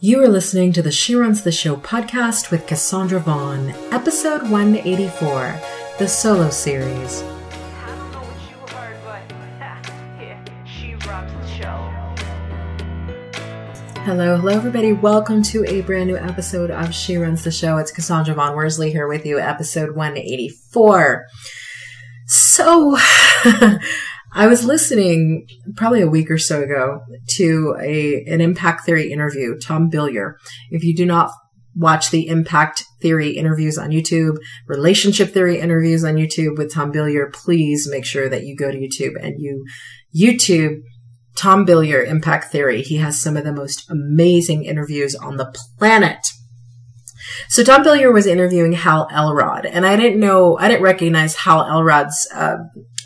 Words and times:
You 0.00 0.22
are 0.22 0.28
listening 0.28 0.72
to 0.74 0.82
the 0.82 0.92
She 0.92 1.16
Runs 1.16 1.42
the 1.42 1.50
Show 1.50 1.74
podcast 1.74 2.52
with 2.52 2.68
Cassandra 2.68 3.18
Vaughn, 3.18 3.70
episode 3.90 4.42
184, 4.42 5.60
the 5.98 6.06
solo 6.06 6.50
series. 6.50 7.22
Heard, 7.22 8.96
but 9.04 9.20
yeah. 9.58 9.82
Hello, 14.04 14.36
hello, 14.36 14.54
everybody. 14.54 14.92
Welcome 14.92 15.42
to 15.42 15.64
a 15.64 15.80
brand 15.80 16.06
new 16.06 16.16
episode 16.16 16.70
of 16.70 16.94
She 16.94 17.16
Runs 17.16 17.42
the 17.42 17.50
Show. 17.50 17.78
It's 17.78 17.90
Cassandra 17.90 18.36
Vaughn 18.36 18.54
Worsley 18.54 18.92
here 18.92 19.08
with 19.08 19.26
you, 19.26 19.40
episode 19.40 19.96
184. 19.96 21.26
So, 22.26 22.96
I 24.38 24.46
was 24.46 24.64
listening 24.64 25.48
probably 25.74 26.00
a 26.00 26.08
week 26.08 26.30
or 26.30 26.38
so 26.38 26.62
ago 26.62 27.00
to 27.30 27.76
a 27.82 28.24
an 28.26 28.40
Impact 28.40 28.86
Theory 28.86 29.10
interview, 29.10 29.58
Tom 29.58 29.90
Bilyeu. 29.90 30.34
If 30.70 30.84
you 30.84 30.94
do 30.94 31.04
not 31.04 31.32
watch 31.74 32.12
the 32.12 32.28
Impact 32.28 32.84
Theory 33.02 33.30
interviews 33.30 33.76
on 33.78 33.90
YouTube, 33.90 34.36
relationship 34.68 35.30
theory 35.30 35.58
interviews 35.58 36.04
on 36.04 36.14
YouTube 36.14 36.56
with 36.56 36.72
Tom 36.72 36.92
Bilyeu, 36.92 37.32
please 37.32 37.88
make 37.90 38.04
sure 38.04 38.28
that 38.28 38.44
you 38.44 38.54
go 38.56 38.70
to 38.70 38.78
YouTube 38.78 39.14
and 39.20 39.34
you 39.38 39.66
YouTube 40.16 40.82
Tom 41.34 41.66
Bilyeu, 41.66 42.06
Impact 42.06 42.52
Theory. 42.52 42.82
He 42.82 42.98
has 42.98 43.20
some 43.20 43.36
of 43.36 43.42
the 43.42 43.52
most 43.52 43.90
amazing 43.90 44.64
interviews 44.64 45.16
on 45.16 45.36
the 45.36 45.52
planet. 45.80 46.24
So 47.48 47.64
Tom 47.64 47.82
Bilyeu 47.82 48.12
was 48.12 48.26
interviewing 48.26 48.72
Hal 48.72 49.08
Elrod, 49.10 49.64
and 49.64 49.86
I 49.86 49.96
didn't 49.96 50.20
know, 50.20 50.58
I 50.58 50.68
didn't 50.68 50.82
recognize 50.82 51.34
Hal 51.34 51.64
Elrod's 51.64 52.28
uh, 52.34 52.56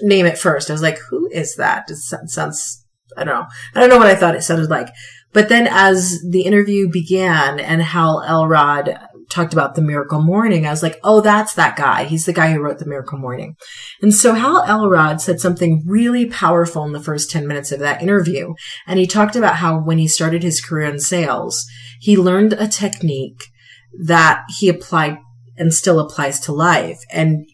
name 0.00 0.26
at 0.26 0.38
first. 0.38 0.68
I 0.68 0.72
was 0.72 0.82
like, 0.82 0.98
"Who 1.10 1.28
is 1.32 1.54
that?" 1.56 1.88
It 1.88 1.96
sounds, 1.96 2.84
I 3.16 3.24
don't 3.24 3.34
know, 3.34 3.46
I 3.74 3.80
don't 3.80 3.88
know 3.88 3.98
what 3.98 4.08
I 4.08 4.16
thought 4.16 4.34
it 4.34 4.42
sounded 4.42 4.68
like. 4.68 4.88
But 5.32 5.48
then, 5.48 5.68
as 5.70 6.20
the 6.28 6.42
interview 6.42 6.90
began, 6.90 7.60
and 7.60 7.82
Hal 7.82 8.22
Elrod 8.26 8.98
talked 9.30 9.52
about 9.54 9.76
the 9.76 9.80
Miracle 9.80 10.20
Morning, 10.20 10.66
I 10.66 10.70
was 10.70 10.82
like, 10.82 10.98
"Oh, 11.04 11.20
that's 11.20 11.54
that 11.54 11.76
guy. 11.76 12.04
He's 12.04 12.26
the 12.26 12.32
guy 12.32 12.52
who 12.52 12.60
wrote 12.60 12.80
the 12.80 12.86
Miracle 12.88 13.18
Morning." 13.18 13.54
And 14.02 14.12
so 14.12 14.34
Hal 14.34 14.64
Elrod 14.64 15.20
said 15.20 15.40
something 15.40 15.84
really 15.86 16.26
powerful 16.26 16.84
in 16.84 16.92
the 16.92 17.00
first 17.00 17.30
ten 17.30 17.46
minutes 17.46 17.70
of 17.70 17.78
that 17.78 18.02
interview, 18.02 18.54
and 18.88 18.98
he 18.98 19.06
talked 19.06 19.36
about 19.36 19.56
how 19.56 19.80
when 19.80 19.98
he 19.98 20.08
started 20.08 20.42
his 20.42 20.60
career 20.60 20.88
in 20.88 20.98
sales, 20.98 21.64
he 22.00 22.16
learned 22.16 22.54
a 22.54 22.66
technique 22.66 23.44
that 24.04 24.44
he 24.58 24.68
applied 24.68 25.18
and 25.56 25.72
still 25.72 26.00
applies 26.00 26.40
to 26.40 26.52
life. 26.52 26.98
And 27.10 27.46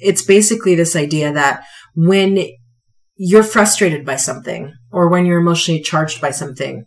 it's 0.00 0.22
basically 0.22 0.74
this 0.74 0.96
idea 0.96 1.32
that 1.32 1.64
when 1.94 2.48
you're 3.16 3.44
frustrated 3.44 4.04
by 4.04 4.16
something 4.16 4.72
or 4.90 5.08
when 5.08 5.24
you're 5.24 5.40
emotionally 5.40 5.80
charged 5.80 6.20
by 6.20 6.30
something, 6.30 6.84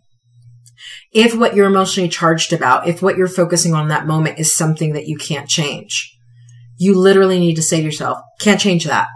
if 1.12 1.34
what 1.34 1.54
you're 1.54 1.66
emotionally 1.66 2.08
charged 2.08 2.52
about, 2.52 2.86
if 2.86 3.02
what 3.02 3.16
you're 3.16 3.28
focusing 3.28 3.74
on 3.74 3.88
that 3.88 4.06
moment 4.06 4.38
is 4.38 4.54
something 4.54 4.92
that 4.92 5.06
you 5.06 5.16
can't 5.16 5.48
change, 5.48 6.14
you 6.76 6.96
literally 6.96 7.40
need 7.40 7.56
to 7.56 7.62
say 7.62 7.78
to 7.78 7.84
yourself, 7.84 8.18
can't 8.40 8.60
change 8.60 8.84
that. 8.84 9.08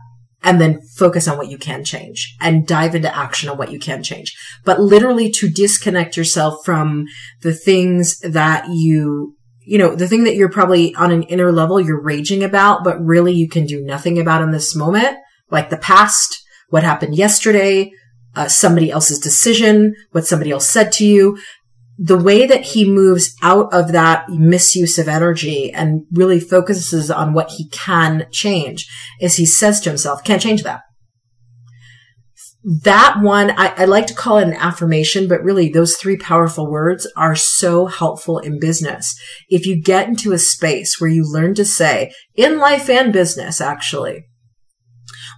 And 0.45 0.61
then 0.61 0.81
focus 0.97 1.29
on 1.29 1.39
what 1.39 1.49
you 1.49 1.57
can 1.57 1.85
change 1.85 2.35
and 2.41 2.67
dive 2.67 2.97
into 2.97 3.15
action 3.15 3.49
on 3.49 3.59
what 3.59 3.71
you 3.71 3.79
can 3.79 4.03
change. 4.03 4.37
But 4.65 4.81
literally 4.81 5.31
to 5.31 5.49
disconnect 5.49 6.17
yourself 6.17 6.65
from 6.65 7.05
the 7.43 7.55
things 7.55 8.19
that 8.21 8.69
you 8.69 9.37
you 9.65 9.79
know, 9.79 9.95
the 9.95 10.09
thing 10.09 10.25
that 10.25 10.35
you're 10.35 10.51
probably 10.51 10.95
on 10.95 11.11
an 11.11 11.23
inner 11.25 11.53
level, 11.53 11.81
you're 11.81 12.01
raging 12.01 12.43
about, 12.43 12.85
but 12.85 13.03
really 13.05 13.33
you 13.33 13.49
can 13.49 13.67
do 13.67 13.83
nothing 13.83 14.19
about 14.19 14.43
in 14.43 14.51
this 14.51 14.75
moment, 14.75 15.17
like 15.51 15.71
the 15.71 15.77
past, 15.77 16.43
what 16.71 16.83
happened 16.83 17.15
yesterday, 17.15 17.93
uh, 18.35 18.49
somebody 18.49 18.91
else's 18.91 19.19
decision, 19.19 19.95
what 20.13 20.27
somebody 20.27 20.51
else 20.51 20.67
said 20.67 20.93
to 20.93 21.07
you. 21.07 21.39
The 21.99 22.19
way 22.19 22.47
that 22.47 22.63
he 22.63 22.89
moves 22.89 23.37
out 23.43 23.73
of 23.73 23.93
that 23.93 24.29
misuse 24.29 24.99
of 24.99 25.09
energy 25.09 25.71
and 25.71 26.07
really 26.11 26.41
focuses 26.41 27.11
on 27.11 27.35
what 27.35 27.51
he 27.51 27.69
can 27.69 28.27
change 28.33 28.89
is 29.21 29.37
he 29.37 29.47
says 29.47 29.81
to 29.81 29.91
himself, 29.91 30.25
can't 30.25 30.43
change 30.43 30.63
that 30.63 30.83
that 32.65 33.17
one, 33.21 33.51
I, 33.51 33.75
I, 33.77 33.85
like 33.87 34.07
to 34.07 34.15
call 34.15 34.39
it 34.39 34.47
an 34.47 34.55
affirmation, 34.55 35.27
but 35.27 35.43
really 35.43 35.69
those 35.69 35.97
three 35.97 36.17
powerful 36.17 36.71
words 36.71 37.11
are 37.17 37.35
so 37.35 37.87
helpful 37.87 38.39
in 38.39 38.61
business. 38.61 39.19
If 39.49 39.67
you 39.67 39.81
get 39.81 40.09
into 40.09 40.33
a 40.33 40.39
space 40.39 41.01
where 41.01 41.11
you 41.11 41.25
learn 41.25 41.55
to 41.55 41.65
say, 41.65 42.13
in 42.37 42.59
life 42.59 42.89
and 42.89 43.13
business, 43.13 43.61
actually, 43.61 44.27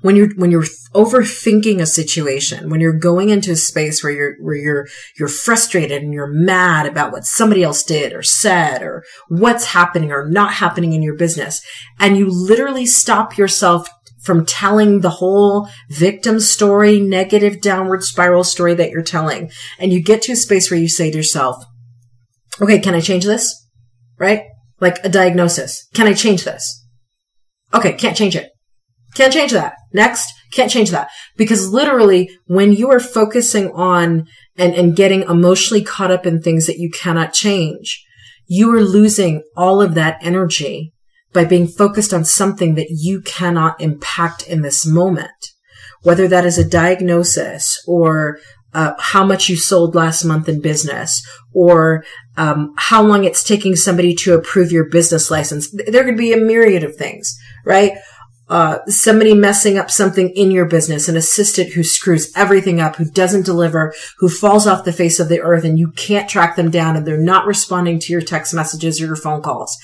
when 0.03 0.17
you're, 0.17 0.35
when 0.37 0.51
you're 0.51 0.67
overthinking 0.93 1.81
a 1.81 1.87
situation, 1.87 2.69
when 2.69 2.81
you're 2.81 2.99
going 2.99 3.31
into 3.31 3.53
a 3.53 3.57
space 3.57 4.05
where 4.05 4.13
you're, 4.13 4.35
where 4.43 4.57
you're, 4.57 4.87
you're 5.19 5.29
frustrated 5.29 6.03
and 6.03 6.13
you're 6.13 6.27
mad 6.27 6.85
about 6.85 7.11
what 7.11 7.25
somebody 7.25 7.63
else 7.63 7.83
did 7.83 8.13
or 8.13 8.23
said 8.23 8.83
or 8.83 9.03
what's 9.29 9.65
happening 9.65 10.13
or 10.13 10.29
not 10.29 10.53
happening 10.53 10.93
in 10.93 11.03
your 11.03 11.17
business, 11.17 11.63
and 11.99 12.19
you 12.19 12.29
literally 12.29 12.85
stop 12.85 13.39
yourself 13.39 13.89
from 14.25 14.47
telling 14.47 15.01
the 15.01 15.11
whole 15.11 15.69
victim 15.91 16.41
story, 16.41 16.99
negative 16.99 17.61
downward 17.61 18.03
spiral 18.03 18.43
story 18.43 18.75
that 18.75 18.91
you're 18.91 19.03
telling. 19.03 19.51
And 19.79 19.93
you 19.93 20.03
get 20.03 20.23
to 20.23 20.33
a 20.33 20.37
space 20.37 20.71
where 20.71 20.81
you 20.81 20.89
say 20.89 21.11
to 21.11 21.17
yourself, 21.17 21.63
okay, 22.61 22.79
can 22.79 22.95
I 22.95 23.01
change 23.01 23.25
this? 23.25 23.55
Right? 24.19 24.45
Like 24.81 25.05
a 25.05 25.09
diagnosis. 25.09 25.87
Can 25.95 26.07
I 26.07 26.15
change 26.15 26.45
this? 26.45 26.85
Okay, 27.73 27.93
can't 27.93 28.17
change 28.17 28.35
it. 28.35 28.51
Can't 29.15 29.33
change 29.33 29.53
that. 29.53 29.75
Next, 29.93 30.33
can't 30.53 30.71
change 30.71 30.91
that. 30.91 31.11
Because 31.37 31.69
literally, 31.69 32.31
when 32.47 32.73
you 32.73 32.91
are 32.91 33.01
focusing 33.01 33.71
on 33.73 34.27
and, 34.57 34.75
and 34.75 34.97
getting 34.97 35.23
emotionally 35.23 35.85
caught 35.85 36.11
up 36.11 36.27
in 36.27 36.41
things 36.41 36.67
that 36.67 36.79
you 36.79 36.91
cannot 36.91 37.33
change, 37.33 38.05
you 38.47 38.75
are 38.75 38.83
losing 38.83 39.43
all 39.57 39.83
of 39.83 39.95
that 39.95 40.19
energy 40.23 40.94
by 41.35 41.45
being 41.45 41.67
focused 41.67 42.15
on 42.15 42.25
something 42.25 42.77
that 42.77 42.89
you 42.91 43.21
cannot 43.21 43.81
impact 43.81 44.47
in 44.47 44.63
this 44.63 44.87
moment, 44.87 45.51
whether 46.03 46.27
that 46.29 46.47
is 46.47 46.57
a 46.57 46.67
diagnosis 46.67 47.83
or 47.87 48.39
uh, 48.73 48.95
how 48.99 49.25
much 49.25 49.49
you 49.49 49.57
sold 49.57 49.95
last 49.95 50.25
month 50.25 50.49
in 50.49 50.61
business 50.61 51.27
or 51.53 52.05
um, 52.37 52.73
how 52.77 53.03
long 53.03 53.25
it's 53.25 53.45
taking 53.45 53.77
somebody 53.77 54.15
to 54.15 54.35
approve 54.35 54.73
your 54.73 54.89
business 54.89 55.31
license. 55.31 55.71
There 55.87 56.05
could 56.05 56.17
be 56.17 56.33
a 56.33 56.39
myriad 56.39 56.83
of 56.83 56.97
things, 56.97 57.37
right? 57.65 57.93
Uh, 58.49 58.79
somebody 58.87 59.33
messing 59.35 59.79
up 59.79 59.91
something 59.91 60.29
in 60.31 60.51
your 60.51 60.67
business, 60.67 61.09
an 61.09 61.17
assistant 61.17 61.73
who 61.73 61.83
screws 61.83 62.31
everything 62.37 62.81
up, 62.81 62.97
who 62.97 63.07
doesn't 63.07 63.47
deliver, 63.47 63.95
who 64.19 64.29
falls 64.29 64.67
off 64.67 64.85
the 64.85 64.93
face 64.93 65.19
of 65.19 65.29
the 65.29 65.41
earth 65.41 65.65
and 65.65 65.79
you 65.79 65.91
can't 65.93 66.29
track 66.29 66.55
them 66.55 66.71
down 66.71 66.95
and 66.95 67.07
they're 67.07 67.17
not 67.17 67.47
responding 67.47 67.99
to 67.99 68.13
your 68.13 68.21
text 68.21 68.53
messages 68.53 69.01
or 69.01 69.07
your 69.07 69.17
phone 69.17 69.41
calls 69.41 69.77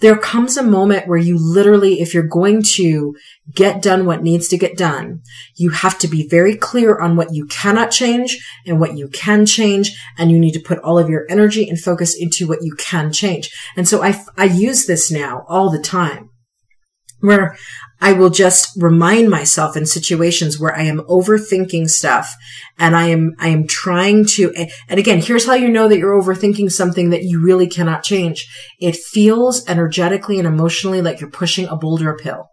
there 0.00 0.16
comes 0.16 0.56
a 0.56 0.62
moment 0.62 1.06
where 1.06 1.18
you 1.18 1.36
literally, 1.38 2.00
if 2.00 2.14
you're 2.14 2.22
going 2.22 2.62
to 2.62 3.14
get 3.54 3.82
done 3.82 4.06
what 4.06 4.22
needs 4.22 4.48
to 4.48 4.58
get 4.58 4.76
done, 4.76 5.22
you 5.56 5.70
have 5.70 5.98
to 5.98 6.08
be 6.08 6.26
very 6.28 6.56
clear 6.56 6.98
on 6.98 7.16
what 7.16 7.34
you 7.34 7.46
cannot 7.46 7.90
change 7.90 8.38
and 8.66 8.80
what 8.80 8.96
you 8.96 9.08
can 9.08 9.44
change. 9.46 9.92
And 10.18 10.30
you 10.30 10.38
need 10.38 10.52
to 10.52 10.60
put 10.60 10.78
all 10.78 10.98
of 10.98 11.08
your 11.08 11.26
energy 11.28 11.68
and 11.68 11.78
focus 11.78 12.16
into 12.18 12.48
what 12.48 12.62
you 12.62 12.74
can 12.74 13.12
change. 13.12 13.50
And 13.76 13.86
so 13.86 14.02
I, 14.02 14.24
I 14.36 14.44
use 14.44 14.86
this 14.86 15.10
now 15.10 15.44
all 15.48 15.70
the 15.70 15.78
time 15.78 16.29
where 17.20 17.56
I 18.00 18.12
will 18.12 18.30
just 18.30 18.70
remind 18.76 19.28
myself 19.28 19.76
in 19.76 19.84
situations 19.84 20.58
where 20.58 20.74
I 20.74 20.82
am 20.84 21.00
overthinking 21.00 21.90
stuff 21.90 22.34
and 22.78 22.96
I 22.96 23.08
am, 23.08 23.34
I 23.38 23.48
am 23.48 23.66
trying 23.66 24.24
to, 24.36 24.54
and 24.88 24.98
again, 24.98 25.20
here's 25.20 25.46
how 25.46 25.54
you 25.54 25.68
know 25.68 25.86
that 25.88 25.98
you're 25.98 26.20
overthinking 26.20 26.70
something 26.70 27.10
that 27.10 27.24
you 27.24 27.42
really 27.42 27.66
cannot 27.66 28.02
change. 28.02 28.48
It 28.80 28.96
feels 28.96 29.68
energetically 29.68 30.38
and 30.38 30.48
emotionally 30.48 31.02
like 31.02 31.20
you're 31.20 31.30
pushing 31.30 31.66
a 31.66 31.76
boulder 31.76 32.14
uphill. 32.14 32.48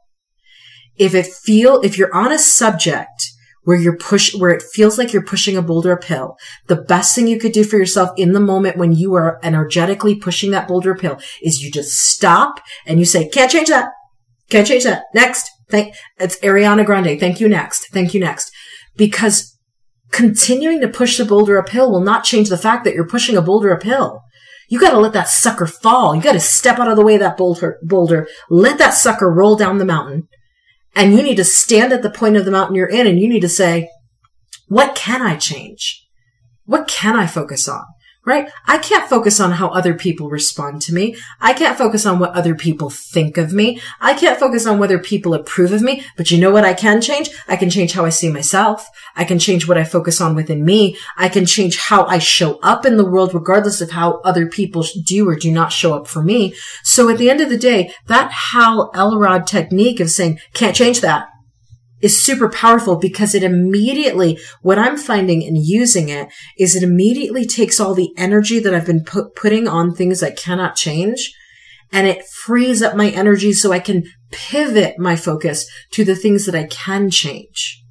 If 0.97 1.15
it 1.15 1.27
feel, 1.27 1.79
if 1.81 1.97
you're 1.97 2.13
on 2.13 2.31
a 2.31 2.39
subject 2.39 3.31
where 3.63 3.77
you're 3.77 3.97
push, 3.97 4.33
where 4.33 4.49
it 4.49 4.63
feels 4.63 4.97
like 4.97 5.13
you're 5.13 5.21
pushing 5.21 5.55
a 5.55 5.61
boulder 5.61 5.97
uphill, 5.97 6.37
the 6.67 6.75
best 6.75 7.15
thing 7.15 7.27
you 7.27 7.39
could 7.39 7.51
do 7.51 7.63
for 7.63 7.77
yourself 7.77 8.09
in 8.17 8.33
the 8.33 8.39
moment 8.39 8.77
when 8.77 8.93
you 8.93 9.13
are 9.13 9.39
energetically 9.43 10.15
pushing 10.15 10.51
that 10.51 10.67
boulder 10.67 10.95
uphill 10.95 11.19
is 11.41 11.61
you 11.61 11.71
just 11.71 11.91
stop 11.91 12.59
and 12.85 12.97
you 12.97 13.05
say, 13.05 13.29
can't 13.29 13.51
change 13.51 13.69
that. 13.69 13.89
Can't 14.49 14.67
change 14.67 14.83
that. 14.83 15.03
Next. 15.13 15.49
Thank, 15.69 15.95
it's 16.17 16.39
Ariana 16.39 16.85
Grande. 16.85 17.19
Thank 17.19 17.41
you 17.41 17.49
next. 17.49 17.89
Thank 17.91 18.13
you 18.13 18.19
next. 18.19 18.51
Because 18.95 19.57
continuing 20.11 20.79
to 20.81 20.87
push 20.87 21.17
the 21.17 21.25
boulder 21.25 21.57
uphill 21.57 21.91
will 21.91 22.01
not 22.01 22.23
change 22.23 22.49
the 22.49 22.57
fact 22.57 22.85
that 22.85 22.93
you're 22.93 23.07
pushing 23.07 23.35
a 23.35 23.41
boulder 23.41 23.75
uphill. 23.75 24.21
You 24.69 24.79
gotta 24.79 24.99
let 24.99 25.13
that 25.13 25.27
sucker 25.27 25.65
fall. 25.65 26.15
You 26.15 26.21
gotta 26.21 26.39
step 26.39 26.79
out 26.79 26.87
of 26.87 26.95
the 26.95 27.03
way 27.03 27.15
of 27.15 27.19
that 27.21 27.37
boulder, 27.37 27.77
boulder, 27.83 28.27
let 28.49 28.77
that 28.77 28.93
sucker 28.93 29.29
roll 29.29 29.55
down 29.55 29.77
the 29.77 29.85
mountain. 29.85 30.27
And 30.95 31.13
you 31.13 31.21
need 31.21 31.37
to 31.37 31.43
stand 31.43 31.93
at 31.93 32.01
the 32.01 32.09
point 32.09 32.37
of 32.37 32.45
the 32.45 32.51
mountain 32.51 32.75
you're 32.75 32.87
in 32.87 33.07
and 33.07 33.19
you 33.19 33.29
need 33.29 33.41
to 33.41 33.49
say, 33.49 33.89
what 34.67 34.95
can 34.95 35.21
I 35.21 35.35
change? 35.35 36.05
What 36.65 36.87
can 36.87 37.15
I 37.15 37.27
focus 37.27 37.67
on? 37.67 37.83
Right? 38.27 38.51
I 38.65 38.77
can't 38.77 39.09
focus 39.09 39.39
on 39.39 39.53
how 39.53 39.69
other 39.69 39.93
people 39.93 40.29
respond 40.29 40.81
to 40.81 40.93
me. 40.93 41.15
I 41.39 41.53
can't 41.53 41.77
focus 41.77 42.05
on 42.05 42.19
what 42.19 42.33
other 42.33 42.55
people 42.55 42.89
think 42.89 43.37
of 43.37 43.53
me. 43.53 43.81
I 44.01 44.15
can't 44.15 44.37
focus 44.37 44.67
on 44.67 44.79
whether 44.79 44.99
people 44.99 45.33
approve 45.33 45.71
of 45.71 45.81
me. 45.81 46.03
But 46.17 46.29
you 46.29 46.37
know 46.37 46.51
what 46.51 46.65
I 46.65 46.73
can 46.73 46.99
change? 46.99 47.29
I 47.47 47.55
can 47.55 47.69
change 47.69 47.93
how 47.93 48.03
I 48.03 48.09
see 48.09 48.29
myself. 48.29 48.89
I 49.15 49.23
can 49.23 49.39
change 49.39 49.65
what 49.65 49.77
I 49.77 49.85
focus 49.85 50.19
on 50.19 50.35
within 50.35 50.65
me. 50.65 50.97
I 51.15 51.29
can 51.29 51.45
change 51.45 51.77
how 51.77 52.03
I 52.05 52.19
show 52.19 52.59
up 52.61 52.85
in 52.85 52.97
the 52.97 53.09
world, 53.09 53.33
regardless 53.33 53.79
of 53.79 53.91
how 53.91 54.19
other 54.25 54.45
people 54.45 54.83
do 55.05 55.29
or 55.29 55.35
do 55.35 55.49
not 55.49 55.71
show 55.71 55.95
up 55.95 56.05
for 56.05 56.21
me. 56.21 56.53
So 56.83 57.09
at 57.09 57.17
the 57.17 57.29
end 57.29 57.39
of 57.39 57.49
the 57.49 57.57
day, 57.57 57.93
that 58.07 58.29
Hal 58.29 58.91
Elrod 58.93 59.47
technique 59.47 60.01
of 60.01 60.09
saying, 60.09 60.41
can't 60.53 60.75
change 60.75 60.99
that 60.99 61.29
is 62.01 62.23
super 62.23 62.49
powerful 62.49 62.95
because 62.95 63.33
it 63.33 63.43
immediately, 63.43 64.39
what 64.61 64.77
I'm 64.77 64.97
finding 64.97 65.41
in 65.41 65.55
using 65.55 66.09
it 66.09 66.29
is 66.57 66.75
it 66.75 66.83
immediately 66.83 67.45
takes 67.45 67.79
all 67.79 67.93
the 67.93 68.13
energy 68.17 68.59
that 68.59 68.73
I've 68.73 68.85
been 68.85 69.03
put, 69.03 69.35
putting 69.35 69.67
on 69.67 69.93
things 69.93 70.21
I 70.21 70.31
cannot 70.31 70.75
change 70.75 71.33
and 71.91 72.07
it 72.07 72.25
frees 72.25 72.81
up 72.81 72.95
my 72.95 73.09
energy 73.09 73.53
so 73.53 73.71
I 73.71 73.79
can 73.79 74.03
pivot 74.31 74.99
my 74.99 75.15
focus 75.15 75.69
to 75.91 76.03
the 76.03 76.15
things 76.15 76.45
that 76.45 76.55
I 76.55 76.65
can 76.65 77.09
change. 77.09 77.83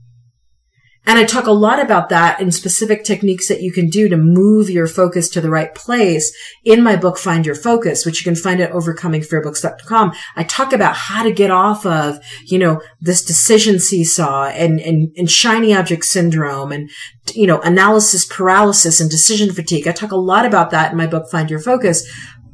And 1.06 1.20
I 1.20 1.24
talk 1.24 1.46
a 1.46 1.52
lot 1.52 1.80
about 1.80 2.08
that 2.08 2.40
in 2.40 2.50
specific 2.50 3.04
techniques 3.04 3.46
that 3.48 3.62
you 3.62 3.72
can 3.72 3.88
do 3.88 4.08
to 4.08 4.16
move 4.16 4.68
your 4.68 4.88
focus 4.88 5.28
to 5.30 5.40
the 5.40 5.50
right 5.50 5.72
place 5.72 6.36
in 6.64 6.82
my 6.82 6.96
book, 6.96 7.16
Find 7.16 7.46
Your 7.46 7.54
Focus, 7.54 8.04
which 8.04 8.20
you 8.20 8.24
can 8.24 8.40
find 8.40 8.60
at 8.60 8.72
overcomingfearbooks.com. 8.72 10.12
I 10.34 10.42
talk 10.42 10.72
about 10.72 10.96
how 10.96 11.22
to 11.22 11.30
get 11.30 11.52
off 11.52 11.86
of, 11.86 12.18
you 12.44 12.58
know, 12.58 12.82
this 13.00 13.24
decision 13.24 13.78
seesaw 13.78 14.46
and, 14.46 14.80
and, 14.80 15.12
and 15.16 15.30
shiny 15.30 15.72
object 15.72 16.04
syndrome 16.04 16.72
and, 16.72 16.90
you 17.34 17.46
know, 17.46 17.60
analysis 17.60 18.24
paralysis 18.24 19.00
and 19.00 19.08
decision 19.08 19.52
fatigue. 19.52 19.86
I 19.86 19.92
talk 19.92 20.10
a 20.10 20.16
lot 20.16 20.44
about 20.44 20.70
that 20.70 20.90
in 20.90 20.98
my 20.98 21.06
book, 21.06 21.30
Find 21.30 21.48
Your 21.48 21.60
Focus. 21.60 22.04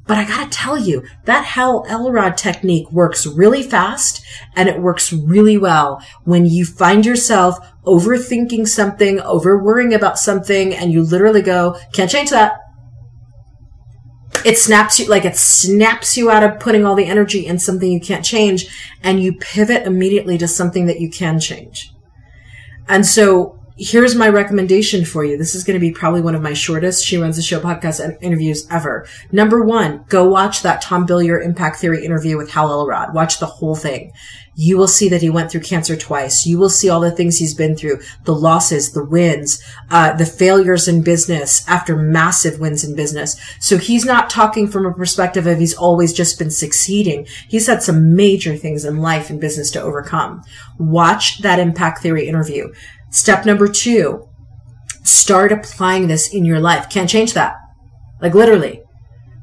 But 0.06 0.18
I 0.18 0.24
gotta 0.24 0.50
tell 0.50 0.76
you, 0.78 1.04
that 1.26 1.44
Hal 1.44 1.86
Elrod 1.88 2.36
technique 2.36 2.90
works 2.90 3.26
really 3.26 3.62
fast 3.62 4.24
and 4.56 4.68
it 4.68 4.80
works 4.80 5.12
really 5.12 5.56
well 5.56 6.02
when 6.24 6.44
you 6.44 6.64
find 6.64 7.06
yourself 7.06 7.58
overthinking 7.86 8.66
something, 8.66 9.20
over 9.20 9.62
worrying 9.62 9.94
about 9.94 10.18
something, 10.18 10.74
and 10.74 10.92
you 10.92 11.02
literally 11.02 11.42
go, 11.42 11.78
can't 11.92 12.10
change 12.10 12.30
that. 12.30 12.54
It 14.44 14.58
snaps 14.58 14.98
you, 14.98 15.06
like 15.06 15.24
it 15.24 15.36
snaps 15.36 16.16
you 16.16 16.30
out 16.30 16.42
of 16.42 16.58
putting 16.58 16.84
all 16.84 16.96
the 16.96 17.06
energy 17.06 17.46
in 17.46 17.60
something 17.60 17.90
you 17.90 18.00
can't 18.00 18.24
change, 18.24 18.66
and 19.04 19.22
you 19.22 19.34
pivot 19.34 19.86
immediately 19.86 20.36
to 20.38 20.48
something 20.48 20.86
that 20.86 21.00
you 21.00 21.10
can 21.10 21.38
change. 21.38 21.92
And 22.88 23.06
so 23.06 23.61
here's 23.76 24.14
my 24.14 24.28
recommendation 24.28 25.04
for 25.04 25.24
you. 25.24 25.36
This 25.36 25.54
is 25.54 25.64
going 25.64 25.74
to 25.74 25.80
be 25.80 25.92
probably 25.92 26.20
one 26.20 26.34
of 26.34 26.42
my 26.42 26.52
shortest 26.52 27.04
She 27.04 27.16
Runs 27.16 27.36
the 27.36 27.42
Show 27.42 27.60
podcast 27.60 28.16
interviews 28.20 28.66
ever. 28.70 29.06
Number 29.30 29.64
one, 29.64 30.04
go 30.08 30.28
watch 30.28 30.62
that 30.62 30.82
Tom 30.82 31.06
Bilyeu 31.06 31.44
Impact 31.44 31.76
Theory 31.76 32.04
interview 32.04 32.36
with 32.36 32.50
Hal 32.50 32.70
Elrod. 32.70 33.14
Watch 33.14 33.38
the 33.38 33.46
whole 33.46 33.74
thing. 33.74 34.12
You 34.54 34.76
will 34.76 34.88
see 34.88 35.08
that 35.08 35.22
he 35.22 35.30
went 35.30 35.50
through 35.50 35.62
cancer 35.62 35.96
twice. 35.96 36.44
You 36.44 36.58
will 36.58 36.68
see 36.68 36.90
all 36.90 37.00
the 37.00 37.10
things 37.10 37.38
he's 37.38 37.54
been 37.54 37.74
through, 37.74 38.00
the 38.24 38.34
losses, 38.34 38.92
the 38.92 39.02
wins, 39.02 39.62
uh, 39.90 40.12
the 40.12 40.26
failures 40.26 40.88
in 40.88 41.02
business 41.02 41.66
after 41.66 41.96
massive 41.96 42.60
wins 42.60 42.84
in 42.84 42.94
business. 42.94 43.40
So 43.60 43.78
he's 43.78 44.04
not 44.04 44.28
talking 44.28 44.68
from 44.68 44.84
a 44.84 44.92
perspective 44.92 45.46
of 45.46 45.58
he's 45.58 45.72
always 45.72 46.12
just 46.12 46.38
been 46.38 46.50
succeeding. 46.50 47.26
He's 47.48 47.66
had 47.66 47.82
some 47.82 48.14
major 48.14 48.54
things 48.54 48.84
in 48.84 48.98
life 48.98 49.30
and 49.30 49.40
business 49.40 49.70
to 49.70 49.80
overcome. 49.80 50.44
Watch 50.78 51.38
that 51.38 51.58
impact 51.58 52.02
theory 52.02 52.28
interview. 52.28 52.74
Step 53.12 53.44
number 53.44 53.68
two, 53.68 54.26
start 55.04 55.52
applying 55.52 56.08
this 56.08 56.32
in 56.32 56.44
your 56.44 56.58
life. 56.60 56.88
Can't 56.88 57.10
change 57.10 57.34
that. 57.34 57.56
Like 58.20 58.34
literally. 58.34 58.81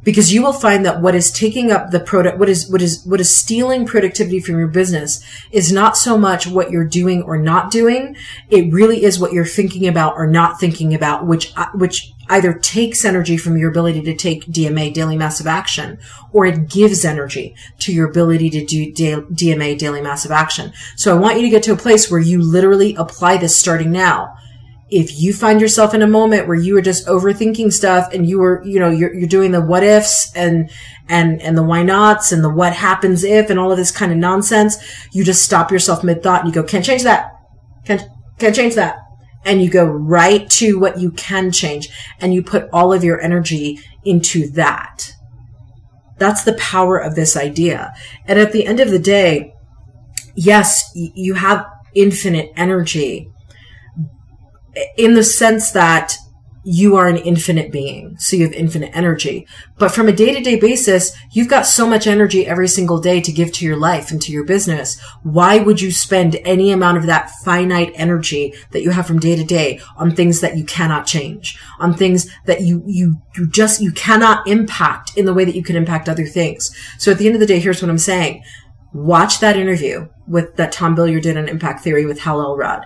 Because 0.09 0.33
you 0.33 0.41
will 0.41 0.53
find 0.53 0.83
that 0.87 1.01
what 1.01 1.13
is 1.13 1.29
taking 1.29 1.71
up 1.71 1.91
the 1.91 1.99
product, 1.99 2.39
what 2.39 2.49
is, 2.49 2.67
what 2.67 2.81
is, 2.81 3.05
what 3.05 3.21
is 3.21 3.37
stealing 3.37 3.85
productivity 3.85 4.39
from 4.39 4.57
your 4.57 4.67
business 4.67 5.23
is 5.51 5.71
not 5.71 5.95
so 5.95 6.17
much 6.17 6.47
what 6.47 6.71
you're 6.71 6.83
doing 6.83 7.21
or 7.21 7.37
not 7.37 7.69
doing. 7.69 8.15
It 8.49 8.73
really 8.73 9.03
is 9.03 9.19
what 9.19 9.33
you're 9.33 9.45
thinking 9.45 9.87
about 9.87 10.15
or 10.15 10.25
not 10.25 10.59
thinking 10.59 10.95
about, 10.95 11.27
which, 11.27 11.55
uh, 11.55 11.67
which 11.75 12.11
either 12.27 12.53
takes 12.53 13.05
energy 13.05 13.37
from 13.37 13.55
your 13.55 13.69
ability 13.69 14.01
to 14.01 14.15
take 14.15 14.47
DMA, 14.47 14.91
daily 14.95 15.15
massive 15.15 15.45
action, 15.45 15.99
or 16.31 16.47
it 16.47 16.67
gives 16.67 17.05
energy 17.05 17.53
to 17.77 17.93
your 17.93 18.09
ability 18.09 18.49
to 18.49 18.65
do 18.65 18.91
DMA, 18.91 19.77
daily 19.77 20.01
massive 20.01 20.31
action. 20.31 20.73
So 20.95 21.15
I 21.15 21.19
want 21.19 21.35
you 21.35 21.43
to 21.43 21.49
get 21.49 21.61
to 21.63 21.73
a 21.73 21.77
place 21.77 22.09
where 22.09 22.19
you 22.19 22.41
literally 22.41 22.95
apply 22.95 23.37
this 23.37 23.55
starting 23.55 23.91
now. 23.91 24.35
If 24.91 25.19
you 25.19 25.33
find 25.33 25.61
yourself 25.61 25.93
in 25.93 26.01
a 26.01 26.07
moment 26.07 26.47
where 26.47 26.57
you 26.57 26.75
are 26.77 26.81
just 26.81 27.05
overthinking 27.05 27.71
stuff 27.71 28.11
and 28.11 28.27
you 28.27 28.41
are, 28.41 28.63
you 28.65 28.79
know, 28.79 28.89
you're, 28.89 29.13
you're 29.13 29.27
doing 29.27 29.51
the 29.51 29.61
what 29.61 29.83
ifs 29.83 30.35
and, 30.35 30.71
and, 31.07 31.41
and 31.41 31.57
the 31.57 31.63
why 31.63 31.83
nots 31.83 32.31
and 32.31 32.43
the 32.43 32.49
what 32.49 32.73
happens 32.73 33.23
if 33.23 33.49
and 33.49 33.59
all 33.59 33.71
of 33.71 33.77
this 33.77 33.91
kind 33.91 34.11
of 34.11 34.17
nonsense, 34.17 34.77
you 35.11 35.23
just 35.23 35.43
stop 35.43 35.71
yourself 35.71 36.03
mid 36.03 36.23
thought 36.23 36.43
and 36.43 36.49
you 36.49 36.61
go, 36.61 36.67
can't 36.67 36.83
change 36.83 37.03
that. 37.03 37.31
Can't, 37.85 38.01
can't 38.39 38.55
change 38.55 38.75
that 38.75 38.97
and 39.45 39.61
you 39.61 39.69
go 39.69 39.85
right 39.85 40.49
to 40.49 40.79
what 40.79 40.99
you 40.99 41.11
can 41.11 41.51
change 41.51 41.89
and 42.19 42.33
you 42.33 42.43
put 42.43 42.69
all 42.73 42.93
of 42.93 43.03
your 43.03 43.19
energy 43.21 43.79
into 44.03 44.49
that. 44.51 45.13
That's 46.17 46.43
the 46.43 46.53
power 46.53 46.97
of 46.97 47.15
this 47.15 47.37
idea. 47.37 47.93
And 48.25 48.37
at 48.37 48.51
the 48.51 48.65
end 48.65 48.79
of 48.79 48.91
the 48.91 48.99
day, 48.99 49.53
yes, 50.35 50.91
you 50.93 51.35
have 51.35 51.65
infinite 51.95 52.51
energy 52.55 53.31
in 54.97 55.13
the 55.13 55.23
sense 55.23 55.71
that 55.71 56.15
you 56.63 56.97
are 56.97 57.07
an 57.07 57.17
infinite 57.17 57.71
being. 57.71 58.17
So 58.19 58.35
you 58.35 58.43
have 58.43 58.53
infinite 58.53 58.91
energy. 58.93 59.47
But 59.77 59.89
from 59.89 60.07
a 60.07 60.13
day 60.13 60.33
to 60.33 60.41
day 60.41 60.59
basis, 60.59 61.15
you've 61.31 61.47
got 61.47 61.65
so 61.65 61.87
much 61.87 62.05
energy 62.05 62.45
every 62.45 62.67
single 62.67 62.99
day 62.99 63.21
to 63.21 63.31
give 63.31 63.51
to 63.53 63.65
your 63.65 63.77
life 63.77 64.11
and 64.11 64.21
to 64.21 64.31
your 64.31 64.43
business. 64.43 64.99
Why 65.23 65.59
would 65.59 65.79
you 65.79 65.91
spend 65.91 66.35
any 66.43 66.71
amount 66.71 66.97
of 66.97 67.05
that 67.05 67.31
finite 67.45 67.93
energy 67.95 68.53
that 68.71 68.83
you 68.83 68.91
have 68.91 69.07
from 69.07 69.19
day 69.19 69.35
to 69.35 69.43
day 69.43 69.79
on 69.97 70.15
things 70.15 70.41
that 70.41 70.57
you 70.57 70.65
cannot 70.65 71.07
change, 71.07 71.57
on 71.79 71.93
things 71.93 72.29
that 72.45 72.61
you, 72.61 72.83
you, 72.85 73.21
you 73.35 73.47
just, 73.49 73.81
you 73.81 73.91
cannot 73.91 74.45
impact 74.47 75.17
in 75.17 75.25
the 75.25 75.33
way 75.33 75.45
that 75.45 75.55
you 75.55 75.63
can 75.63 75.77
impact 75.77 76.09
other 76.09 76.25
things? 76.25 76.75
So 76.97 77.11
at 77.11 77.17
the 77.17 77.25
end 77.25 77.35
of 77.35 77.39
the 77.39 77.47
day, 77.47 77.59
here's 77.59 77.81
what 77.81 77.89
I'm 77.89 77.97
saying. 77.97 78.43
Watch 78.91 79.39
that 79.39 79.55
interview 79.55 80.09
with 80.27 80.55
that 80.57 80.71
Tom 80.71 80.95
Bilyeu 80.95 81.21
did 81.21 81.37
on 81.37 81.47
impact 81.47 81.83
theory 81.83 82.05
with 82.05 82.19
Hal 82.19 82.41
Elrod 82.41 82.85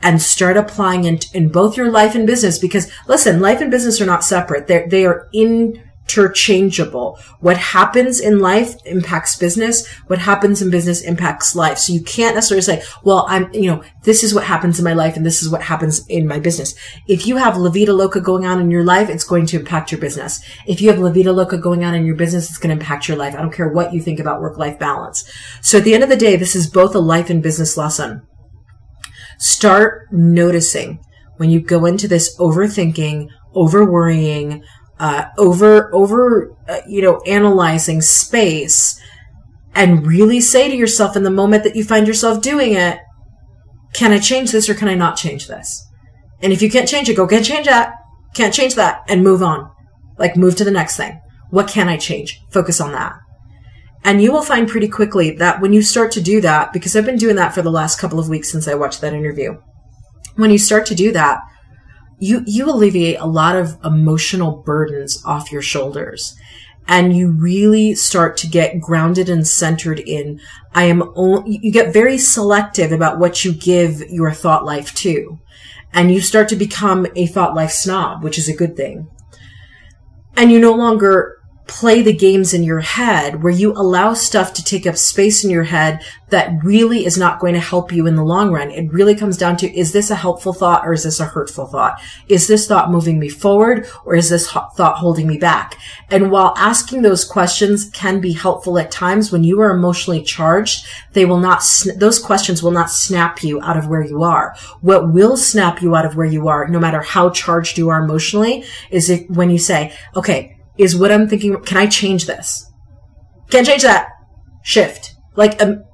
and 0.00 0.22
start 0.22 0.56
applying 0.56 1.04
it 1.04 1.32
in 1.34 1.48
both 1.48 1.76
your 1.76 1.90
life 1.90 2.14
and 2.14 2.26
business 2.26 2.58
because 2.58 2.90
listen, 3.06 3.40
life 3.40 3.60
and 3.60 3.70
business 3.70 4.00
are 4.00 4.06
not 4.06 4.24
separate. 4.24 4.66
They're, 4.66 4.88
they 4.88 5.04
are 5.04 5.28
interchangeable. 5.32 7.18
What 7.40 7.56
happens 7.56 8.20
in 8.20 8.38
life 8.38 8.74
impacts 8.86 9.36
business. 9.36 9.86
What 10.06 10.20
happens 10.20 10.62
in 10.62 10.70
business 10.70 11.02
impacts 11.02 11.56
life. 11.56 11.78
So 11.78 11.92
you 11.92 12.02
can't 12.02 12.36
necessarily 12.36 12.62
say, 12.62 12.82
well, 13.02 13.26
I'm, 13.28 13.52
you 13.52 13.66
know, 13.66 13.82
this 14.04 14.22
is 14.22 14.32
what 14.32 14.44
happens 14.44 14.78
in 14.78 14.84
my 14.84 14.92
life 14.92 15.16
and 15.16 15.26
this 15.26 15.42
is 15.42 15.50
what 15.50 15.62
happens 15.62 16.06
in 16.06 16.28
my 16.28 16.38
business. 16.38 16.76
If 17.08 17.26
you 17.26 17.36
have 17.36 17.56
La 17.56 17.70
Loca 17.70 18.20
going 18.20 18.46
on 18.46 18.60
in 18.60 18.70
your 18.70 18.84
life, 18.84 19.08
it's 19.10 19.24
going 19.24 19.46
to 19.46 19.58
impact 19.58 19.90
your 19.90 20.00
business. 20.00 20.40
If 20.64 20.80
you 20.80 20.90
have 20.90 21.00
La 21.00 21.10
Loca 21.10 21.58
going 21.58 21.84
on 21.84 21.96
in 21.96 22.06
your 22.06 22.16
business, 22.16 22.48
it's 22.48 22.58
going 22.58 22.74
to 22.74 22.80
impact 22.80 23.08
your 23.08 23.16
life. 23.16 23.34
I 23.34 23.42
don't 23.42 23.52
care 23.52 23.68
what 23.68 23.92
you 23.92 24.00
think 24.00 24.20
about 24.20 24.40
work-life 24.40 24.78
balance. 24.78 25.28
So 25.60 25.78
at 25.78 25.84
the 25.84 25.94
end 25.94 26.04
of 26.04 26.08
the 26.08 26.16
day, 26.16 26.36
this 26.36 26.54
is 26.54 26.70
both 26.70 26.94
a 26.94 27.00
life 27.00 27.30
and 27.30 27.42
business 27.42 27.76
lesson. 27.76 28.22
Start 29.38 30.12
noticing 30.12 31.00
when 31.36 31.50
you 31.50 31.60
go 31.60 31.86
into 31.86 32.08
this 32.08 32.36
overthinking, 32.38 33.28
over 33.54 33.90
worrying, 33.90 34.62
uh, 34.98 35.26
over, 35.38 35.94
over, 35.94 36.54
uh, 36.68 36.80
you 36.86 37.00
know, 37.00 37.20
analyzing 37.26 38.00
space 38.00 39.00
and 39.74 40.06
really 40.06 40.40
say 40.40 40.68
to 40.68 40.76
yourself 40.76 41.16
in 41.16 41.22
the 41.22 41.30
moment 41.30 41.62
that 41.64 41.76
you 41.76 41.84
find 41.84 42.06
yourself 42.06 42.42
doing 42.42 42.72
it, 42.72 42.98
can 43.92 44.12
I 44.12 44.18
change 44.18 44.50
this 44.50 44.68
or 44.68 44.74
can 44.74 44.88
I 44.88 44.94
not 44.94 45.16
change 45.16 45.46
this? 45.46 45.86
And 46.42 46.52
if 46.52 46.60
you 46.60 46.70
can't 46.70 46.88
change 46.88 47.08
it, 47.08 47.16
go 47.16 47.26
can't 47.26 47.44
change 47.44 47.66
that, 47.66 47.94
can't 48.34 48.54
change 48.54 48.74
that 48.74 49.02
and 49.08 49.22
move 49.22 49.42
on. 49.42 49.70
Like 50.18 50.36
move 50.36 50.56
to 50.56 50.64
the 50.64 50.70
next 50.72 50.96
thing. 50.96 51.20
What 51.50 51.68
can 51.68 51.88
I 51.88 51.96
change? 51.96 52.40
Focus 52.50 52.80
on 52.80 52.92
that. 52.92 53.14
And 54.04 54.22
you 54.22 54.32
will 54.32 54.42
find 54.42 54.68
pretty 54.68 54.88
quickly 54.88 55.32
that 55.32 55.60
when 55.60 55.72
you 55.72 55.82
start 55.82 56.12
to 56.12 56.20
do 56.20 56.40
that, 56.40 56.72
because 56.72 56.96
I've 56.96 57.04
been 57.04 57.16
doing 57.16 57.36
that 57.36 57.54
for 57.54 57.62
the 57.62 57.70
last 57.70 57.98
couple 57.98 58.18
of 58.18 58.28
weeks 58.28 58.50
since 58.50 58.68
I 58.68 58.74
watched 58.74 59.00
that 59.00 59.12
interview, 59.12 59.60
when 60.36 60.50
you 60.50 60.58
start 60.58 60.86
to 60.86 60.94
do 60.94 61.12
that, 61.12 61.40
you, 62.18 62.42
you 62.46 62.70
alleviate 62.70 63.18
a 63.18 63.26
lot 63.26 63.56
of 63.56 63.76
emotional 63.84 64.62
burdens 64.64 65.22
off 65.24 65.52
your 65.52 65.62
shoulders. 65.62 66.34
And 66.86 67.14
you 67.14 67.30
really 67.30 67.94
start 67.94 68.38
to 68.38 68.48
get 68.48 68.80
grounded 68.80 69.28
and 69.28 69.46
centered 69.46 70.00
in, 70.00 70.40
I 70.74 70.84
am, 70.84 71.12
only, 71.14 71.58
you 71.62 71.70
get 71.70 71.92
very 71.92 72.16
selective 72.16 72.92
about 72.92 73.18
what 73.18 73.44
you 73.44 73.52
give 73.52 74.00
your 74.08 74.32
thought 74.32 74.64
life 74.64 74.94
to. 74.96 75.38
And 75.92 76.10
you 76.10 76.20
start 76.22 76.48
to 76.48 76.56
become 76.56 77.06
a 77.14 77.26
thought 77.26 77.54
life 77.54 77.72
snob, 77.72 78.22
which 78.22 78.38
is 78.38 78.48
a 78.48 78.56
good 78.56 78.74
thing. 78.74 79.08
And 80.34 80.50
you 80.50 80.58
no 80.58 80.72
longer 80.72 81.37
play 81.68 82.00
the 82.00 82.12
games 82.12 82.54
in 82.54 82.64
your 82.64 82.80
head 82.80 83.42
where 83.42 83.52
you 83.52 83.72
allow 83.72 84.14
stuff 84.14 84.54
to 84.54 84.64
take 84.64 84.86
up 84.86 84.96
space 84.96 85.44
in 85.44 85.50
your 85.50 85.64
head 85.64 86.02
that 86.30 86.52
really 86.64 87.04
is 87.06 87.16
not 87.16 87.40
going 87.40 87.54
to 87.54 87.60
help 87.60 87.92
you 87.92 88.06
in 88.06 88.16
the 88.16 88.24
long 88.24 88.50
run. 88.50 88.70
It 88.70 88.92
really 88.92 89.14
comes 89.14 89.36
down 89.36 89.56
to, 89.58 89.78
is 89.78 89.92
this 89.92 90.10
a 90.10 90.14
helpful 90.14 90.52
thought 90.52 90.86
or 90.86 90.92
is 90.92 91.04
this 91.04 91.20
a 91.20 91.26
hurtful 91.26 91.66
thought? 91.66 92.00
Is 92.26 92.48
this 92.48 92.66
thought 92.66 92.90
moving 92.90 93.18
me 93.18 93.28
forward 93.28 93.86
or 94.04 94.14
is 94.14 94.30
this 94.30 94.50
thought 94.50 94.96
holding 94.96 95.26
me 95.26 95.38
back? 95.38 95.78
And 96.10 96.30
while 96.30 96.54
asking 96.56 97.02
those 97.02 97.24
questions 97.24 97.90
can 97.90 98.20
be 98.20 98.32
helpful 98.32 98.78
at 98.78 98.90
times 98.90 99.30
when 99.30 99.44
you 99.44 99.60
are 99.60 99.70
emotionally 99.70 100.22
charged, 100.22 100.86
they 101.12 101.24
will 101.24 101.38
not, 101.38 101.62
those 101.96 102.18
questions 102.18 102.62
will 102.62 102.70
not 102.70 102.90
snap 102.90 103.42
you 103.42 103.60
out 103.60 103.76
of 103.76 103.88
where 103.88 104.04
you 104.04 104.22
are. 104.22 104.56
What 104.80 105.12
will 105.12 105.36
snap 105.36 105.82
you 105.82 105.94
out 105.94 106.06
of 106.06 106.16
where 106.16 106.26
you 106.26 106.48
are, 106.48 106.66
no 106.68 106.80
matter 106.80 107.02
how 107.02 107.30
charged 107.30 107.78
you 107.78 107.90
are 107.90 108.02
emotionally, 108.02 108.64
is 108.90 109.10
if, 109.10 109.28
when 109.30 109.50
you 109.50 109.58
say, 109.58 109.94
okay, 110.16 110.57
is 110.78 110.96
what 110.96 111.12
I'm 111.12 111.28
thinking, 111.28 111.60
can 111.62 111.76
I 111.76 111.86
change 111.86 112.26
this? 112.26 112.70
Can't 113.50 113.66
change 113.66 113.82
that. 113.82 114.10
Shift. 114.62 115.14
Like, 115.36 115.60
um, 115.62 115.84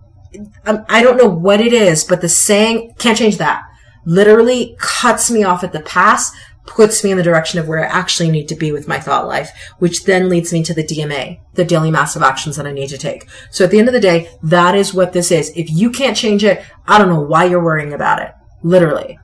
um, 0.67 0.85
I 0.89 1.03
don't 1.03 1.17
know 1.17 1.29
what 1.29 1.61
it 1.61 1.73
is, 1.73 2.05
but 2.05 2.21
the 2.21 2.29
saying, 2.29 2.95
can't 2.99 3.19
change 3.19 3.39
that, 3.39 3.65
literally 4.05 4.77
cuts 4.79 5.31
me 5.31 5.45
off 5.45 5.65
at 5.65 5.73
the 5.73 5.81
pass, 5.81 6.33
puts 6.67 7.05
me 7.05 7.11
in 7.11 7.17
the 7.17 7.23
direction 7.23 7.59
of 7.59 7.69
where 7.69 7.85
I 7.85 7.89
actually 7.89 8.31
need 8.31 8.49
to 8.49 8.57
be 8.57 8.73
with 8.73 8.89
my 8.89 8.99
thought 8.99 9.27
life, 9.27 9.51
which 9.79 10.05
then 10.05 10.29
leads 10.29 10.53
me 10.53 10.63
to 10.65 10.75
the 10.75 10.83
DMA, 10.83 11.41
the 11.55 11.65
daily 11.65 11.91
massive 11.91 12.23
actions 12.23 12.57
that 12.57 12.67
I 12.67 12.73
need 12.73 12.89
to 12.89 12.99
take. 12.99 13.29
So 13.51 13.65
at 13.65 13.71
the 13.71 13.79
end 13.79 13.89
of 13.89 13.95
the 13.95 14.01
day, 14.01 14.31
that 14.43 14.75
is 14.75 14.95
what 14.95 15.13
this 15.13 15.31
is. 15.31 15.53
If 15.55 15.71
you 15.71 15.91
can't 15.91 16.17
change 16.17 16.43
it, 16.43 16.63
I 16.87 16.99
don't 16.99 17.11
know 17.11 17.21
why 17.21 17.45
you're 17.45 17.63
worrying 17.63 17.93
about 17.93 18.23
it. 18.23 18.33
Literally. 18.63 19.19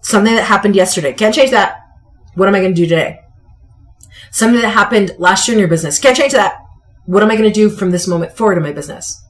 Something 0.00 0.34
that 0.34 0.44
happened 0.44 0.74
yesterday. 0.74 1.12
Can't 1.12 1.34
change 1.34 1.52
that. 1.52 1.78
What 2.34 2.48
am 2.48 2.54
I 2.54 2.60
going 2.60 2.74
to 2.74 2.80
do 2.80 2.88
today? 2.88 3.21
Something 4.32 4.62
that 4.62 4.70
happened 4.70 5.12
last 5.18 5.46
year 5.46 5.54
in 5.54 5.58
your 5.58 5.68
business. 5.68 5.98
Can't 5.98 6.16
change 6.16 6.32
that. 6.32 6.56
What 7.04 7.22
am 7.22 7.30
I 7.30 7.36
going 7.36 7.48
to 7.48 7.54
do 7.54 7.68
from 7.68 7.90
this 7.90 8.08
moment 8.08 8.36
forward 8.36 8.56
in 8.56 8.62
my 8.62 8.72
business? 8.72 9.22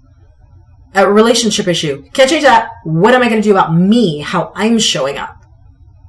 A 0.94 1.10
relationship 1.10 1.66
issue. 1.66 2.04
Can't 2.12 2.30
change 2.30 2.44
that. 2.44 2.70
What 2.84 3.14
am 3.14 3.22
I 3.22 3.28
going 3.28 3.42
to 3.42 3.48
do 3.48 3.50
about 3.50 3.74
me? 3.74 4.20
How 4.20 4.52
I'm 4.54 4.78
showing 4.78 5.18
up? 5.18 5.36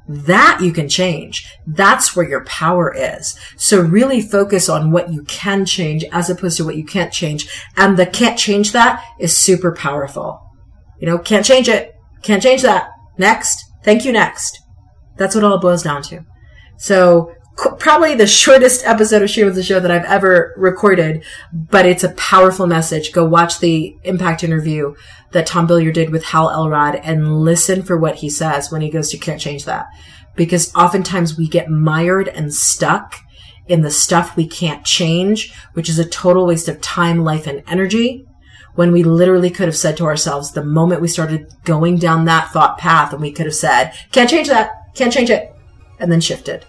That 0.08 0.60
you 0.62 0.72
can 0.74 0.90
change. 0.90 1.48
That's 1.66 2.16
where 2.16 2.28
your 2.28 2.44
power 2.46 2.94
is. 2.94 3.40
So 3.56 3.82
really 3.82 4.22
focus 4.22 4.70
on 4.70 4.92
what 4.92 5.12
you 5.12 5.24
can 5.24 5.66
change 5.66 6.04
as 6.12 6.30
opposed 6.30 6.58
to 6.58 6.66
what 6.66 6.76
you 6.76 6.86
can't 6.86 7.14
change. 7.14 7.48
And 7.78 7.98
the 7.98 8.06
can't 8.06 8.38
change 8.38 8.74
that 8.74 9.04
is 9.20 9.36
super 9.36 9.74
powerful. 9.74 10.40
You 11.00 11.08
know, 11.08 11.18
can't 11.18 11.46
change 11.46 11.68
it. 11.68 11.94
Can't 12.22 12.44
change 12.44 12.62
that. 12.62 12.90
Next. 13.18 13.64
Thank 13.84 14.06
you 14.06 14.12
next. 14.12 14.60
That's 15.18 15.34
what 15.34 15.44
all 15.44 15.56
it 15.56 15.62
boils 15.62 15.84
down 15.84 16.04
to. 16.04 16.26
So 16.78 17.34
probably 17.56 18.16
the 18.16 18.28
shortest 18.28 18.86
episode 18.86 19.22
of 19.22 19.30
She 19.30 19.44
the 19.44 19.64
Show 19.64 19.80
that 19.80 19.92
I've 19.92 20.06
ever 20.06 20.54
recorded, 20.58 21.24
but 21.52 21.86
it's 21.86 22.04
a 22.04 22.14
powerful 22.14 22.68
message. 22.68 23.12
Go 23.12 23.26
watch 23.26 23.60
the 23.60 23.96
impact 24.04 24.44
interview 24.44 24.96
that 25.32 25.46
Tom 25.46 25.68
Bilyeu 25.68 25.94
did 25.94 26.10
with 26.10 26.26
Hal 26.26 26.50
Elrod 26.50 26.96
and 26.96 27.42
listen 27.42 27.84
for 27.84 27.98
what 27.98 28.16
he 28.16 28.30
says 28.30 28.72
when 28.72 28.82
he 28.82 28.90
goes, 28.90 29.14
you 29.14 29.20
can't 29.20 29.42
change 29.42 29.66
that. 29.66 29.88
Because 30.36 30.74
oftentimes 30.76 31.38
we 31.38 31.48
get 31.48 31.70
mired 31.70 32.28
and 32.28 32.54
stuck 32.54 33.18
in 33.68 33.82
the 33.82 33.92
stuff 33.92 34.36
we 34.36 34.48
can't 34.48 34.84
change, 34.84 35.54
which 35.74 35.90
is 35.90 36.00
a 36.00 36.10
total 36.10 36.48
waste 36.48 36.68
of 36.68 36.82
time, 36.82 37.24
life, 37.24 37.48
and 37.48 37.64
energy. 37.68 38.26
When 38.76 38.92
we 38.92 39.04
literally 39.04 39.52
could 39.52 39.68
have 39.68 39.78
said 39.78 39.98
to 39.98 40.06
ourselves 40.06 40.52
the 40.52 40.66
moment 40.66 41.02
we 41.02 41.08
started 41.08 41.54
going 41.64 41.98
down 41.98 42.26
that 42.26 42.50
thought 42.52 42.80
path 42.80 43.14
and 43.14 43.22
we 43.22 43.32
could 43.32 43.46
have 43.46 43.56
said, 43.56 43.94
can't 44.12 44.30
change 44.30 44.48
that, 44.48 44.72
can't 44.96 45.14
change 45.14 45.30
it, 45.30 45.54
and 46.00 46.12
then 46.12 46.20
shifted. 46.20 46.66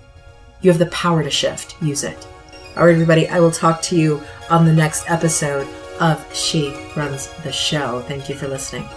You 0.64 0.70
have 0.70 0.78
the 0.78 0.86
power 0.86 1.22
to 1.22 1.28
shift. 1.28 1.76
Use 1.82 2.04
it. 2.04 2.26
All 2.74 2.86
right, 2.86 2.94
everybody, 2.94 3.28
I 3.28 3.38
will 3.38 3.50
talk 3.50 3.82
to 3.82 3.96
you 3.96 4.22
on 4.48 4.64
the 4.64 4.72
next 4.72 5.04
episode 5.10 5.68
of 6.00 6.34
She 6.34 6.74
Runs 6.96 7.28
the 7.42 7.52
Show. 7.52 8.00
Thank 8.08 8.30
you 8.30 8.34
for 8.34 8.48
listening. 8.48 8.88